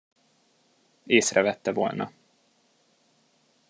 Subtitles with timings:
[1.05, 2.11] Észrevette volna.